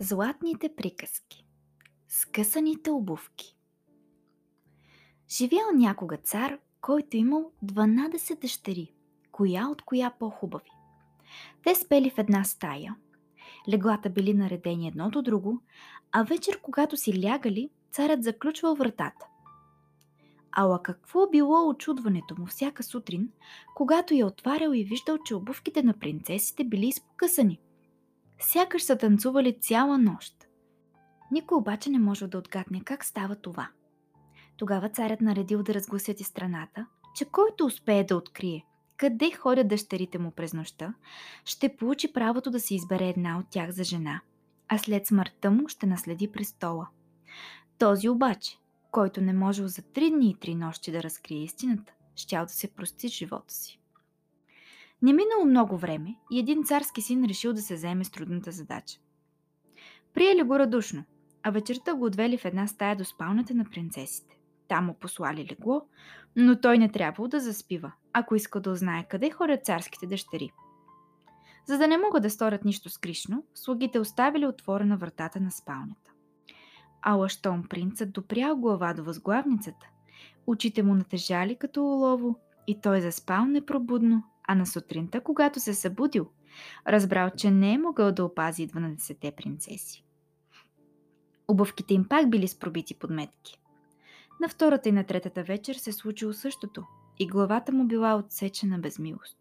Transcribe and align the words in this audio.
Златните 0.00 0.74
приказки 0.76 1.46
Скъсаните 2.08 2.90
обувки 2.90 3.56
Живял 5.30 5.66
някога 5.74 6.16
цар, 6.16 6.58
който 6.80 7.16
имал 7.16 7.52
12 7.64 8.40
дъщери, 8.40 8.92
коя 9.32 9.68
от 9.68 9.82
коя 9.82 10.10
по-хубави. 10.18 10.70
Те 11.64 11.74
спели 11.74 12.10
в 12.10 12.18
една 12.18 12.44
стая, 12.44 12.96
леглата 13.68 14.10
били 14.10 14.34
наредени 14.34 14.88
едно 14.88 15.10
до 15.10 15.22
друго, 15.22 15.62
а 16.12 16.22
вечер, 16.22 16.60
когато 16.62 16.96
си 16.96 17.24
лягали, 17.24 17.70
царят 17.92 18.24
заключвал 18.24 18.74
вратата. 18.74 19.26
Ала 20.52 20.82
какво 20.82 21.30
било 21.30 21.68
очудването 21.68 22.34
му 22.38 22.46
всяка 22.46 22.82
сутрин, 22.82 23.28
когато 23.74 24.14
я 24.14 24.26
отварял 24.26 24.70
и 24.72 24.84
виждал, 24.84 25.18
че 25.18 25.34
обувките 25.34 25.82
на 25.82 25.98
принцесите 25.98 26.64
били 26.64 26.86
изпокъсани– 26.86 27.60
Сякаш 28.40 28.82
са 28.82 28.98
танцували 28.98 29.58
цяла 29.60 29.98
нощ. 29.98 30.34
Никой 31.32 31.58
обаче 31.58 31.90
не 31.90 31.98
може 31.98 32.26
да 32.26 32.38
отгадне 32.38 32.80
как 32.84 33.04
става 33.04 33.36
това. 33.36 33.68
Тогава 34.56 34.88
царят 34.88 35.20
наредил 35.20 35.62
да 35.62 35.74
разгласят 35.74 36.20
и 36.20 36.24
страната, 36.24 36.86
че 37.14 37.24
който 37.24 37.66
успее 37.66 38.04
да 38.04 38.16
открие 38.16 38.64
къде 38.98 39.30
ходят 39.30 39.68
дъщерите 39.68 40.18
му 40.18 40.30
през 40.30 40.52
нощта, 40.52 40.94
ще 41.44 41.76
получи 41.76 42.12
правото 42.12 42.50
да 42.50 42.60
се 42.60 42.74
избере 42.74 43.08
една 43.08 43.38
от 43.38 43.46
тях 43.50 43.70
за 43.70 43.84
жена, 43.84 44.20
а 44.68 44.78
след 44.78 45.06
смъртта 45.06 45.50
му 45.50 45.68
ще 45.68 45.86
наследи 45.86 46.32
престола. 46.32 46.88
Този 47.78 48.08
обаче, 48.08 48.58
който 48.90 49.20
не 49.20 49.32
можел 49.32 49.68
за 49.68 49.82
три 49.82 50.10
дни 50.10 50.30
и 50.30 50.34
три 50.34 50.54
нощи 50.54 50.92
да 50.92 51.02
разкрие 51.02 51.42
истината, 51.42 51.92
щял 52.16 52.44
да 52.44 52.52
се 52.52 52.70
прости 52.70 53.08
живота 53.08 53.54
си. 53.54 53.80
Не 55.02 55.12
минало 55.12 55.44
много 55.44 55.76
време 55.76 56.14
и 56.30 56.38
един 56.38 56.64
царски 56.64 57.02
син 57.02 57.24
решил 57.24 57.52
да 57.52 57.62
се 57.62 57.76
заеме 57.76 58.04
с 58.04 58.10
трудната 58.10 58.52
задача. 58.52 59.00
Приели 60.14 60.42
го 60.42 60.58
радушно, 60.58 61.04
а 61.42 61.50
вечерта 61.50 61.94
го 61.94 62.04
отвели 62.04 62.38
в 62.38 62.44
една 62.44 62.66
стая 62.66 62.96
до 62.96 63.04
спалната 63.04 63.54
на 63.54 63.64
принцесите. 63.64 64.38
Там 64.68 64.84
му 64.84 64.94
послали 64.94 65.48
легло, 65.50 65.82
но 66.36 66.60
той 66.60 66.78
не 66.78 66.92
трябвало 66.92 67.28
да 67.28 67.40
заспива, 67.40 67.92
ако 68.12 68.34
иска 68.34 68.60
да 68.60 68.70
узнае 68.70 69.06
къде 69.10 69.30
ходят 69.30 69.64
царските 69.64 70.06
дъщери. 70.06 70.50
За 71.66 71.78
да 71.78 71.88
не 71.88 71.98
могат 71.98 72.22
да 72.22 72.30
сторят 72.30 72.64
нищо 72.64 72.90
скришно, 72.90 73.44
слугите 73.54 74.00
оставили 74.00 74.46
отворена 74.46 74.96
вратата 74.96 75.40
на 75.40 75.50
спалнята. 75.50 76.12
Ала 77.02 77.28
щом 77.28 77.62
принцът 77.68 78.12
допрял 78.12 78.56
глава 78.56 78.94
до 78.94 79.04
възглавницата, 79.04 79.86
очите 80.46 80.82
му 80.82 80.94
натежали 80.94 81.56
като 81.56 81.84
олово 81.84 82.36
и 82.66 82.80
той 82.80 83.00
заспал 83.00 83.44
непробудно 83.44 84.24
а 84.48 84.54
на 84.54 84.66
сутринта, 84.66 85.20
когато 85.20 85.60
се 85.60 85.74
събудил, 85.74 86.30
разбрал, 86.88 87.30
че 87.36 87.50
не 87.50 87.72
е 87.72 87.78
могъл 87.78 88.12
да 88.12 88.24
опази 88.24 88.68
12-те 88.68 89.32
принцеси. 89.36 90.04
Обувките 91.48 91.94
им 91.94 92.04
пак 92.08 92.30
били 92.30 92.48
с 92.48 92.58
пробити 92.58 92.94
подметки. 92.94 93.60
На 94.40 94.48
втората 94.48 94.88
и 94.88 94.92
на 94.92 95.04
третата 95.04 95.42
вечер 95.42 95.74
се 95.74 95.92
случило 95.92 96.32
същото 96.32 96.84
и 97.18 97.26
главата 97.26 97.72
му 97.72 97.84
била 97.84 98.16
отсечена 98.16 98.78
без 98.78 98.98
милост. 98.98 99.38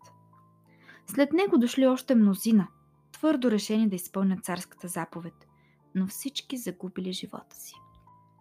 След 1.07 1.33
него 1.33 1.57
дошли 1.57 1.87
още 1.87 2.15
мнозина, 2.15 2.67
твърдо 3.11 3.51
решени 3.51 3.89
да 3.89 3.95
изпълнят 3.95 4.45
царската 4.45 4.87
заповед, 4.87 5.47
но 5.95 6.07
всички 6.07 6.57
загубили 6.57 7.13
живота 7.13 7.55
си. 7.55 7.73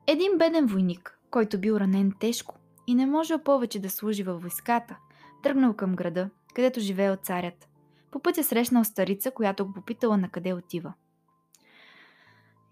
Един 0.06 0.38
беден 0.38 0.66
войник, 0.66 1.18
който 1.30 1.60
бил 1.60 1.74
ранен 1.74 2.12
тежко 2.20 2.58
и 2.86 2.94
не 2.94 3.06
можел 3.06 3.38
повече 3.38 3.80
да 3.80 3.90
служи 3.90 4.22
във 4.22 4.42
войската, 4.42 4.96
тръгнал 5.42 5.74
към 5.74 5.94
града 5.94 6.30
където 6.56 6.80
живеел 6.80 7.16
царят. 7.16 7.68
По 8.10 8.22
пътя 8.22 8.44
срещнал 8.44 8.84
старица, 8.84 9.30
която 9.30 9.66
го 9.66 9.72
попитала 9.72 10.16
на 10.16 10.30
къде 10.30 10.52
отива. 10.52 10.94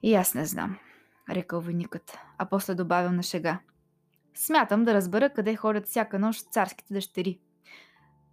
И 0.03 0.15
аз 0.15 0.35
не 0.35 0.47
знам, 0.47 0.79
рекал 1.31 1.61
войникът, 1.61 2.19
а 2.39 2.47
после 2.49 2.75
добавил 2.75 3.13
на 3.13 3.23
шега. 3.23 3.61
Смятам 4.35 4.85
да 4.85 4.95
разбера 4.95 5.33
къде 5.33 5.57
ходят 5.57 5.87
всяка 5.87 6.19
нощ 6.19 6.53
царските 6.53 6.95
дъщери. 6.95 7.41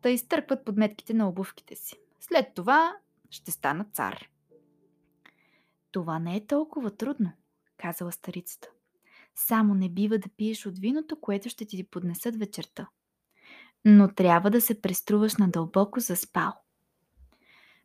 Да 0.01 0.09
изтъркват 0.09 0.65
подметките 0.65 1.13
на 1.13 1.29
обувките 1.29 1.75
си. 1.75 1.95
След 2.19 2.53
това 2.55 2.95
ще 3.29 3.51
стана 3.51 3.85
цар. 3.93 4.29
Това 5.91 6.19
не 6.19 6.35
е 6.35 6.45
толкова 6.47 6.95
трудно, 6.95 7.31
казала 7.77 8.11
старицата. 8.11 8.67
Само 9.35 9.73
не 9.73 9.89
бива 9.89 10.17
да 10.17 10.29
пиеш 10.29 10.65
от 10.65 10.79
виното, 10.79 11.19
което 11.21 11.49
ще 11.49 11.65
ти 11.65 11.83
поднесат 11.83 12.35
вечерта 12.35 12.87
но 13.85 14.13
трябва 14.13 14.49
да 14.49 14.61
се 14.61 14.81
преструваш 14.81 15.35
надълбоко 15.35 15.99
заспал. 15.99 16.53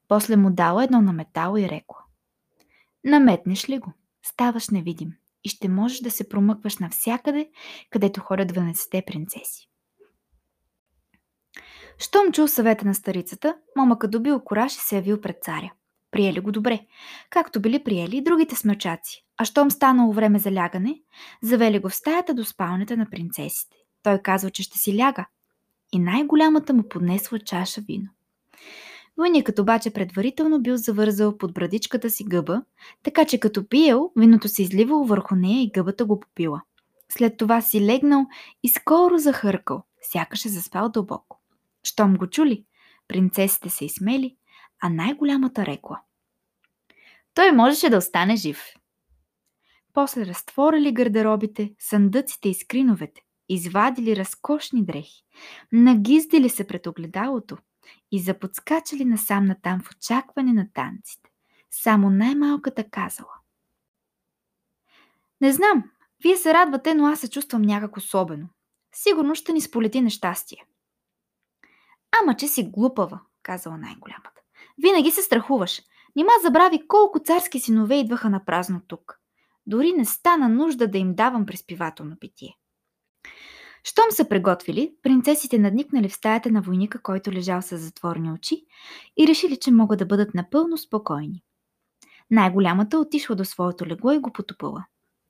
После 0.09 0.37
му 0.37 0.51
дала 0.51 0.85
едно 0.85 1.03
на 1.03 1.13
метало 1.13 1.57
и 1.57 1.69
рекла. 1.69 1.99
Наметнеш 3.05 3.69
ли 3.69 3.79
го, 3.79 3.93
ставаш 4.27 4.69
невидим 4.69 5.13
и 5.45 5.49
ще 5.49 5.69
можеш 5.69 6.01
да 6.01 6.11
се 6.11 6.29
промъкваш 6.29 6.79
навсякъде, 6.79 7.51
където 7.91 8.21
ходят 8.21 8.53
12-те 8.53 9.03
принцеси. 9.07 9.69
Щом 11.99 12.33
чул 12.33 12.49
съвета 12.49 12.87
на 12.87 12.95
старицата, 12.95 13.57
момъкът 13.77 14.11
добил 14.11 14.41
кораж 14.41 14.77
и 14.77 14.81
се 14.81 14.97
явил 14.97 15.21
пред 15.21 15.37
царя. 15.43 15.73
Приели 16.11 16.41
го 16.41 16.53
добре, 16.53 16.87
както 17.31 17.61
били 17.61 17.85
приели 17.85 18.17
и 18.17 18.23
другите 18.23 18.57
смъчаци. 18.57 19.25
А 19.37 19.45
щом 19.45 19.71
станало 19.71 20.13
време 20.13 20.39
за 20.39 20.53
лягане, 20.53 21.03
завели 21.43 21.79
го 21.79 21.89
в 21.89 21.95
стаята 21.95 22.35
до 22.35 22.45
спалнята 22.45 22.97
на 22.97 23.11
принцесите. 23.11 23.77
Той 24.03 24.19
казва, 24.19 24.51
че 24.51 24.63
ще 24.63 24.79
си 24.79 24.97
ляга, 24.97 25.27
и 25.93 25.99
най-голямата 25.99 26.75
му 26.75 26.89
поднесла 26.89 27.39
чаша 27.39 27.81
вино. 27.81 28.09
Войникът 29.17 29.59
обаче 29.59 29.93
предварително 29.93 30.63
бил 30.63 30.77
завързал 30.77 31.39
под 31.39 31.55
брадичката 31.55 32.11
си 32.11 32.25
гъба, 32.25 32.63
така 33.03 33.25
че 33.25 33.41
като 33.41 33.69
пиел, 33.69 34.13
виното 34.17 34.49
се 34.49 34.63
изливало 34.63 35.05
върху 35.05 35.35
нея 35.35 35.63
и 35.63 35.71
гъбата 35.71 36.05
го 36.05 36.21
попила. 36.21 36.63
След 37.09 37.37
това 37.37 37.61
си 37.63 37.87
легнал 37.87 38.27
и 38.63 38.69
скоро 38.69 39.19
захъркал, 39.19 39.83
сякаш 40.03 40.45
е 40.45 40.49
заспал 40.49 40.89
дълбоко. 40.89 41.41
Щом 41.83 42.17
го 42.17 42.27
чули, 42.27 42.65
принцесите 43.09 43.71
се 43.71 43.85
изсмели, 43.85 44.37
а 44.83 44.89
най-голямата 44.89 45.67
рекла. 45.67 46.01
Той 47.35 47.53
можеше 47.53 47.91
да 47.91 47.97
остане 47.97 48.37
жив. 48.37 48.63
После 49.93 50.27
разтворили 50.27 50.93
гардеробите, 50.93 51.75
съндъците 51.79 52.49
и 52.49 52.55
скриновете, 52.55 53.21
извадили 53.49 54.17
разкошни 54.17 54.85
дрехи, 54.85 55.23
нагиздили 55.73 56.49
се 56.49 56.67
пред 56.67 56.87
огледалото 56.87 57.59
и 58.13 58.21
заподскачали 58.21 59.05
насам 59.05 59.45
натам 59.45 59.81
в 59.81 59.91
очакване 59.91 60.53
на 60.53 60.69
танците. 60.75 61.31
Само 61.71 62.11
най-малката 62.11 62.91
казала. 62.91 63.33
Не 65.41 65.53
знам, 65.53 65.85
вие 66.23 66.37
се 66.37 66.55
радвате, 66.55 66.95
но 66.95 67.07
аз 67.07 67.21
се 67.21 67.31
чувствам 67.31 67.63
някак 67.63 67.97
особено. 67.97 68.49
Сигурно 68.95 69.35
ще 69.35 69.53
ни 69.53 69.61
сполети 69.61 70.01
нещастие. 70.01 70.65
Ама, 72.23 72.37
че 72.37 72.49
си 72.49 72.63
глупава, 72.63 73.21
казала 73.43 73.79
най-голямата. 73.79 74.41
Винаги 74.83 75.11
се 75.11 75.23
страхуваш. 75.23 75.83
Нима 76.17 76.31
забрави 76.43 76.89
колко 76.89 77.19
царски 77.19 77.61
синове 77.61 77.95
идваха 77.95 78.31
на 78.31 78.45
празно 78.45 78.81
тук. 78.87 79.21
Дори 79.67 79.93
не 79.93 80.05
стана 80.05 80.49
нужда 80.49 80.89
да 80.89 80.99
им 80.99 81.15
давам 81.15 81.47
преспивателно 81.47 82.17
питие. 82.21 82.57
Щом 83.85 84.05
са 84.11 84.29
приготвили, 84.29 84.95
принцесите 85.03 85.59
надникнали 85.59 86.09
в 86.09 86.15
стаята 86.15 86.51
на 86.51 86.63
войника, 86.63 87.03
който 87.03 87.33
лежал 87.33 87.63
с 87.63 87.79
затворни 87.79 88.33
очи 88.33 88.65
и 89.17 89.27
решили, 89.27 89.57
че 89.57 89.71
могат 89.71 89.99
да 89.99 90.07
бъдат 90.07 90.35
напълно 90.35 90.79
спокойни. 90.79 91.43
Най-голямата 92.31 92.99
отишла 92.99 93.37
до 93.37 93.45
своето 93.45 93.87
легло 93.87 94.13
и 94.13 94.19
го 94.19 94.33
потопила. 94.33 94.85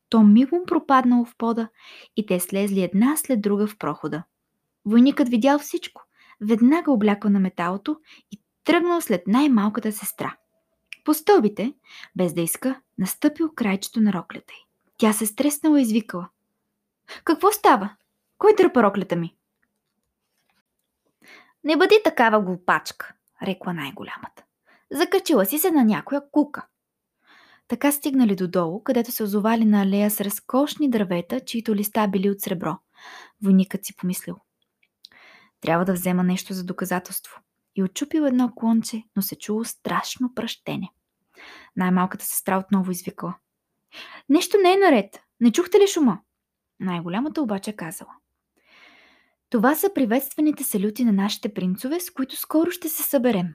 То 0.08 0.22
мигом 0.22 0.60
пропаднало 0.66 1.24
в 1.24 1.34
пода 1.38 1.68
и 2.16 2.26
те 2.26 2.40
слезли 2.40 2.82
една 2.82 3.16
след 3.16 3.40
друга 3.40 3.66
в 3.66 3.78
прохода. 3.78 4.22
Войникът 4.84 5.28
видял 5.28 5.58
всичко, 5.58 6.02
веднага 6.40 6.92
облякал 6.92 7.30
на 7.30 7.40
металото 7.40 8.00
и 8.32 8.40
тръгнал 8.64 9.00
след 9.00 9.26
най-малката 9.26 9.92
сестра. 9.92 10.36
По 11.04 11.14
стълбите, 11.14 11.74
без 12.16 12.34
да 12.34 12.40
иска, 12.40 12.80
настъпил 12.98 13.50
крайчето 13.54 14.00
на 14.00 14.12
роклята 14.12 14.52
й. 14.52 14.66
Тя 14.99 15.12
се 15.12 15.26
стреснала 15.26 15.78
и 15.78 15.82
извикала. 15.82 16.28
Какво 17.25 17.53
става? 17.53 17.97
Кой 18.38 18.55
дърпа 18.55 18.82
роклята 18.82 19.17
ми? 19.17 19.37
Не 21.64 21.76
бъди 21.76 22.00
такава 22.05 22.41
глупачка, 22.41 23.14
рекла 23.43 23.73
най-голямата. 23.73 24.44
Закачила 24.91 25.47
си 25.47 25.58
се 25.58 25.70
на 25.70 25.85
някоя 25.85 26.23
кука. 26.31 26.67
Така 27.69 27.93
стигнали 27.93 28.37
додолу, 28.37 28.82
където 28.82 29.12
се 29.12 29.23
озовали 29.23 29.64
на 29.64 29.82
алея 29.82 30.11
с 30.11 30.20
разкошни 30.20 30.91
дървета, 30.91 31.41
чието 31.41 31.75
листа 31.75 32.08
били 32.08 32.31
от 32.31 32.41
сребро. 32.41 32.79
Войникът 33.43 33.85
си 33.85 33.97
помислил. 33.97 34.37
Трябва 35.61 35.85
да 35.85 35.93
взема 35.93 36.25
нещо 36.25 36.55
за 36.55 36.64
доказателство. 36.64 37.41
И 37.76 37.82
отчупил 37.82 38.23
едно 38.23 38.52
клонче, 38.56 39.02
но 39.17 39.23
се 39.23 39.38
чуло 39.38 39.64
страшно 39.64 40.35
пръщене. 40.35 40.88
Най-малката 41.76 42.25
сестра 42.25 42.59
отново 42.59 42.91
извикала. 42.91 43.35
Нещо 44.29 44.56
не 44.62 44.73
е 44.73 44.76
наред. 44.76 45.20
Не 45.41 45.52
чухте 45.52 45.79
ли 45.79 45.87
шума? 45.87 46.19
Най-голямата 46.81 47.43
обаче 47.43 47.73
казала. 47.73 48.11
Това 49.50 49.75
са 49.75 49.90
приветствените 49.94 50.64
салюти 50.64 51.05
на 51.05 51.12
нашите 51.12 51.55
принцове, 51.55 52.00
с 52.00 52.11
които 52.11 52.37
скоро 52.37 52.70
ще 52.70 52.88
се 52.88 53.02
съберем. 53.02 53.55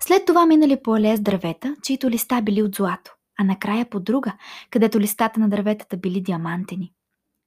След 0.00 0.26
това 0.26 0.46
минали 0.46 0.82
по 0.82 0.94
алея 0.94 1.16
с 1.16 1.20
дървета, 1.20 1.76
чието 1.82 2.10
листа 2.10 2.42
били 2.42 2.62
от 2.62 2.74
злато, 2.74 3.14
а 3.38 3.44
накрая 3.44 3.90
по 3.90 4.00
друга, 4.00 4.32
където 4.70 5.00
листата 5.00 5.40
на 5.40 5.48
дърветата 5.48 5.96
били 5.96 6.20
диамантени. 6.20 6.92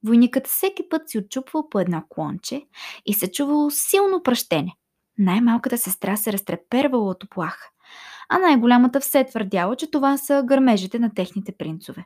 Войникът 0.05 0.47
всеки 0.47 0.89
път 0.89 1.09
си 1.09 1.17
отчупвал 1.17 1.69
по 1.69 1.79
едно 1.79 2.03
клонче 2.09 2.61
и 3.05 3.13
се 3.13 3.31
чувало 3.31 3.69
силно 3.71 4.23
пръщене. 4.23 4.73
Най-малката 5.17 5.77
сестра 5.77 6.15
се 6.17 6.33
разтрепервала 6.33 7.09
от 7.09 7.23
оплаха, 7.23 7.69
а 8.29 8.39
най-голямата 8.39 8.99
все 8.99 9.25
твърдяла, 9.25 9.75
че 9.75 9.91
това 9.91 10.17
са 10.17 10.43
гърмежите 10.45 10.99
на 10.99 11.13
техните 11.13 11.51
принцове. 11.51 12.05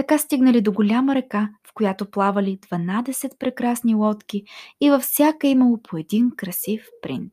Така 0.00 0.18
стигнали 0.18 0.60
до 0.60 0.72
голяма 0.72 1.14
река, 1.14 1.50
в 1.66 1.72
която 1.74 2.10
плавали 2.10 2.58
12 2.58 3.38
прекрасни 3.38 3.94
лодки 3.94 4.44
и 4.80 4.90
във 4.90 5.02
всяка 5.02 5.46
имало 5.46 5.82
по 5.82 5.96
един 5.96 6.30
красив 6.36 6.86
принц. 7.02 7.32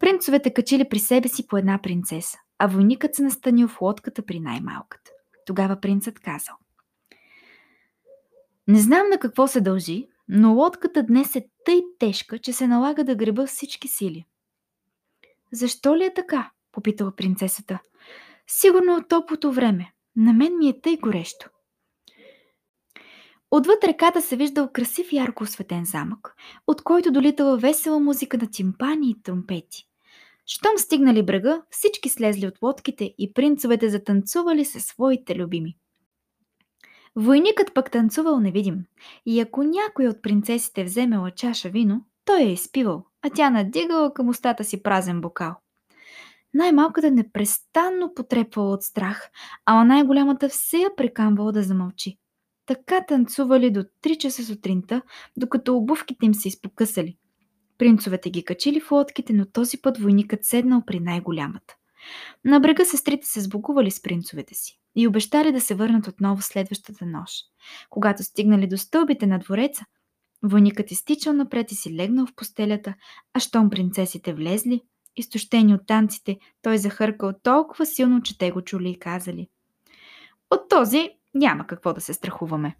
Принцовете 0.00 0.54
качили 0.54 0.88
при 0.88 0.98
себе 0.98 1.28
си 1.28 1.46
по 1.46 1.56
една 1.56 1.78
принцеса, 1.82 2.38
а 2.58 2.66
войникът 2.66 3.14
се 3.14 3.22
настанил 3.22 3.68
в 3.68 3.80
лодката 3.80 4.22
при 4.22 4.40
най-малката. 4.40 5.10
Тогава 5.46 5.80
принцът 5.80 6.20
казал 6.20 6.54
Не 8.68 8.78
знам 8.78 9.08
на 9.10 9.18
какво 9.18 9.46
се 9.46 9.60
дължи, 9.60 10.08
но 10.28 10.54
лодката 10.54 11.02
днес 11.02 11.36
е 11.36 11.48
тъй 11.64 11.82
тежка, 11.98 12.38
че 12.38 12.52
се 12.52 12.66
налага 12.66 13.04
да 13.04 13.14
греба 13.14 13.46
всички 13.46 13.88
сили. 13.88 14.24
Защо 15.52 15.96
ли 15.96 16.04
е 16.04 16.14
така? 16.14 16.50
попитала 16.72 17.16
принцесата. 17.16 17.78
Сигурно 18.46 18.96
от 18.96 19.08
топлото 19.08 19.52
време. 19.52 19.92
На 20.16 20.32
мен 20.32 20.58
ми 20.58 20.68
е 20.68 20.80
тъй 20.80 20.96
горещо. 20.96 21.50
Отвъд 23.50 23.84
реката 23.84 24.22
се 24.22 24.36
виждал 24.36 24.68
красив 24.72 25.12
ярко 25.12 25.44
осветен 25.44 25.84
замък, 25.84 26.34
от 26.66 26.82
който 26.82 27.12
долитала 27.12 27.58
весела 27.58 28.00
музика 28.00 28.38
на 28.38 28.50
тимпани 28.50 29.10
и 29.10 29.22
тромпети. 29.22 29.84
Щом 30.46 30.78
стигнали 30.78 31.22
брега, 31.22 31.62
всички 31.70 32.08
слезли 32.08 32.46
от 32.46 32.62
лодките 32.62 33.14
и 33.18 33.32
принцовете 33.32 33.88
затанцували 33.88 34.64
със 34.64 34.84
своите 34.84 35.36
любими. 35.36 35.76
Войникът 37.16 37.74
пък 37.74 37.90
танцувал 37.90 38.40
невидим 38.40 38.84
и 39.26 39.40
ако 39.40 39.62
някой 39.62 40.08
от 40.08 40.22
принцесите 40.22 40.84
вземела 40.84 41.30
чаша 41.30 41.68
вино, 41.68 42.04
той 42.24 42.40
я 42.40 42.52
изпивал, 42.52 43.04
а 43.22 43.30
тя 43.30 43.50
надигала 43.50 44.14
към 44.14 44.28
устата 44.28 44.64
си 44.64 44.82
празен 44.82 45.20
бокал. 45.20 45.61
Най-малката 46.54 47.10
непрестанно 47.10 48.14
потрепвала 48.14 48.70
от 48.70 48.82
страх, 48.82 49.30
а 49.66 49.84
най-голямата 49.84 50.48
все 50.48 50.78
я 50.78 50.96
прикамвала 50.96 51.52
да 51.52 51.62
замълчи. 51.62 52.18
Така 52.66 53.04
танцували 53.08 53.70
до 53.70 53.84
3 54.04 54.18
часа 54.18 54.44
сутринта, 54.44 55.02
докато 55.36 55.76
обувките 55.76 56.26
им 56.26 56.34
се 56.34 56.48
изпокъсали. 56.48 57.16
Принцовете 57.78 58.30
ги 58.30 58.44
качили 58.44 58.80
в 58.80 58.90
лодките, 58.90 59.32
но 59.32 59.46
този 59.46 59.78
път 59.78 59.98
войникът 59.98 60.44
седнал 60.44 60.82
при 60.86 61.00
най-голямата. 61.00 61.74
На 62.44 62.60
брега 62.60 62.84
сестрите 62.84 63.26
се 63.26 63.40
сбогували 63.40 63.90
с 63.90 64.02
принцовете 64.02 64.54
си 64.54 64.78
и 64.96 65.08
обещали 65.08 65.52
да 65.52 65.60
се 65.60 65.74
върнат 65.74 66.06
отново 66.06 66.42
следващата 66.42 67.06
нощ. 67.06 67.44
Когато 67.90 68.22
стигнали 68.22 68.66
до 68.66 68.78
стълбите 68.78 69.26
на 69.26 69.38
двореца, 69.38 69.84
войникът 70.42 70.90
изтичал 70.90 71.32
напред 71.32 71.72
и 71.72 71.74
си 71.74 71.96
легнал 71.96 72.26
в 72.26 72.34
постелята, 72.36 72.94
а 73.34 73.40
щом 73.40 73.70
принцесите 73.70 74.34
влезли, 74.34 74.80
изтощени 75.16 75.74
от 75.74 75.86
танците, 75.86 76.38
той 76.62 76.78
захъркал 76.78 77.32
толкова 77.42 77.86
силно, 77.86 78.22
че 78.22 78.38
те 78.38 78.50
го 78.50 78.62
чули 78.62 78.90
и 78.90 78.98
казали. 78.98 79.48
От 80.50 80.68
този 80.68 81.10
няма 81.34 81.66
какво 81.66 81.92
да 81.92 82.00
се 82.00 82.14
страхуваме. 82.14 82.76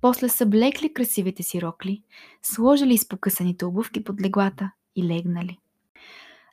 После 0.00 0.28
съблекли 0.28 0.92
красивите 0.92 1.42
си 1.42 1.62
рокли, 1.62 2.02
сложили 2.42 2.94
изпокъсаните 2.94 3.64
обувки 3.64 4.04
под 4.04 4.20
леглата 4.20 4.70
и 4.96 5.08
легнали. 5.08 5.58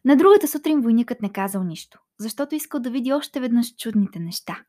На 0.06 0.16
другата 0.16 0.48
сутрин 0.48 0.82
войникът 0.82 1.22
не 1.22 1.32
казал 1.32 1.64
нищо, 1.64 2.00
защото 2.20 2.56
искал 2.56 2.80
да 2.80 2.90
види 2.90 3.14
още 3.14 3.40
веднъж 3.40 3.76
чудните 3.76 4.20
неща. 4.20 4.64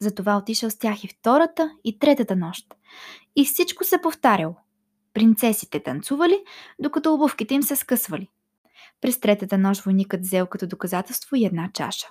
Затова 0.00 0.36
отишъл 0.36 0.70
с 0.70 0.78
тях 0.78 1.04
и 1.04 1.08
втората, 1.08 1.70
и 1.84 1.98
третата 1.98 2.36
нощ. 2.36 2.74
И 3.36 3.44
всичко 3.44 3.84
се 3.84 4.00
повтаряло. 4.02 4.56
Принцесите 5.14 5.82
танцували, 5.82 6.44
докато 6.78 7.14
обувките 7.14 7.54
им 7.54 7.62
се 7.62 7.76
скъсвали. 7.76 8.28
През 9.04 9.20
третата 9.20 9.58
нощ 9.58 9.82
войникът 9.82 10.20
взел 10.20 10.46
като 10.46 10.66
доказателство 10.66 11.36
и 11.36 11.44
една 11.44 11.70
чаша. 11.72 12.06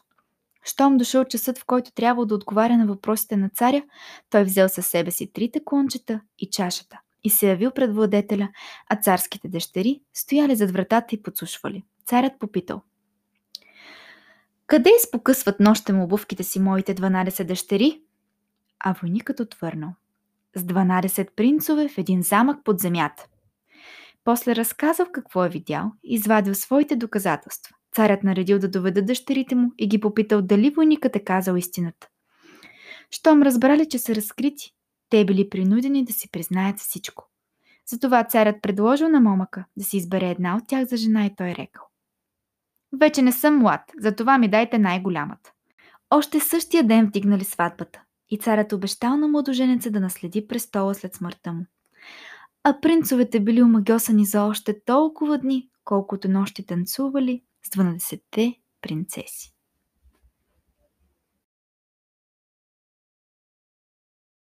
Щом 0.63 0.97
дошъл 0.97 1.25
часът, 1.25 1.57
в 1.57 1.65
който 1.65 1.91
трябва 1.91 2.25
да 2.25 2.35
отговаря 2.35 2.77
на 2.77 2.87
въпросите 2.87 3.37
на 3.37 3.49
царя, 3.49 3.83
той 4.29 4.43
взел 4.43 4.69
със 4.69 4.87
себе 4.87 5.11
си 5.11 5.33
трите 5.33 5.61
клончета 5.65 6.21
и 6.39 6.49
чашата 6.49 6.99
и 7.23 7.29
се 7.29 7.49
явил 7.49 7.71
пред 7.71 7.95
владетеля, 7.95 8.49
а 8.89 8.95
царските 8.95 9.47
дъщери 9.47 10.01
стояли 10.13 10.55
зад 10.55 10.71
вратата 10.71 11.15
и 11.15 11.23
подслушвали. 11.23 11.83
Царят 12.05 12.33
попитал. 12.39 12.81
Къде 14.67 14.91
изпокъсват 14.97 15.59
нощем 15.59 16.01
обувките 16.01 16.43
си 16.43 16.59
моите 16.59 16.95
12 16.95 17.43
дъщери? 17.43 18.01
А 18.79 18.95
войникът 19.01 19.39
отвърнал. 19.39 19.93
С 20.55 20.61
12 20.61 21.31
принцове 21.35 21.87
в 21.87 21.97
един 21.97 22.23
замък 22.23 22.63
под 22.63 22.79
земята. 22.79 23.25
После 24.23 24.55
разказал 24.55 25.05
какво 25.11 25.45
е 25.45 25.49
видял 25.49 25.91
и 26.03 26.13
извадил 26.13 26.55
своите 26.55 26.95
доказателства. 26.95 27.75
Царят 27.95 28.23
наредил 28.23 28.59
да 28.59 28.67
доведа 28.69 29.01
дъщерите 29.01 29.55
му 29.55 29.71
и 29.77 29.87
ги 29.87 29.99
попитал 29.99 30.41
дали 30.41 30.69
войникът 30.69 31.15
е 31.15 31.23
казал 31.23 31.55
истината. 31.55 32.07
Щом 33.11 33.43
разбрали, 33.43 33.89
че 33.89 33.99
са 33.99 34.15
разкрити, 34.15 34.71
те 35.09 35.25
били 35.25 35.49
принудени 35.49 36.05
да 36.05 36.13
си 36.13 36.31
признаят 36.31 36.79
всичко. 36.79 37.29
Затова 37.85 38.23
царят 38.23 38.61
предложил 38.61 39.09
на 39.09 39.19
момъка 39.19 39.65
да 39.77 39.83
си 39.83 39.97
избере 39.97 40.29
една 40.29 40.57
от 40.57 40.67
тях 40.67 40.85
за 40.85 40.97
жена 40.97 41.25
и 41.25 41.35
той 41.35 41.47
рекал. 41.47 41.83
Вече 42.99 43.21
не 43.21 43.31
съм 43.31 43.57
млад, 43.57 43.81
затова 43.99 44.37
ми 44.37 44.47
дайте 44.47 44.77
най-голямата. 44.77 45.51
Още 46.09 46.39
същия 46.39 46.83
ден 46.83 47.05
вдигнали 47.05 47.43
сватбата 47.43 48.01
и 48.29 48.37
царят 48.37 48.73
обещал 48.73 49.17
на 49.17 49.27
младоженеца 49.27 49.91
да 49.91 49.99
наследи 49.99 50.47
престола 50.47 50.95
след 50.95 51.15
смъртта 51.15 51.53
му. 51.53 51.65
А 52.63 52.73
принцовете 52.81 53.39
били 53.39 53.61
омагьосани 53.61 54.25
за 54.25 54.43
още 54.43 54.83
толкова 54.85 55.37
дни, 55.37 55.69
колкото 55.83 56.29
нощи 56.29 56.65
танцували 56.65 57.43
с 57.63 57.69
12-те 57.69 58.55
принцеси. 58.81 59.52